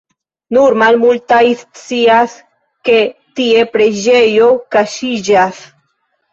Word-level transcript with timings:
Nur 0.55 0.75
malmultaj 0.83 1.41
scias, 1.59 2.33
ke 2.91 2.97
tie 3.43 3.69
preĝejo 3.77 4.51
kaŝiĝas. 4.79 5.65